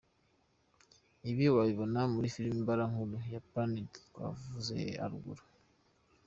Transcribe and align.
Ibi 1.29 1.45
wabibona 1.55 2.01
muri 2.13 2.27
filime 2.35 2.57
mbarankuru 2.63 3.15
ya 3.33 3.41
Planete 3.49 3.97
twavuze 4.07 4.77
haruguru. 5.01 5.43